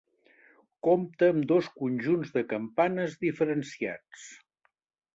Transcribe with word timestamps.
Compta 0.87 1.29
amb 1.33 1.45
dos 1.51 1.69
conjunts 1.83 2.33
de 2.39 2.45
campanes 2.57 3.17
diferenciats. 3.29 4.29